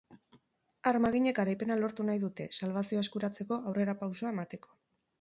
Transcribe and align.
Armaginek 0.91 1.35
garaipena 1.41 1.77
lortu 1.83 2.07
nahi 2.09 2.23
dute, 2.25 2.49
salbazioa 2.61 3.07
eskuratzeko 3.09 3.63
aurrerapausoa 3.71 4.37
emateko. 4.39 4.79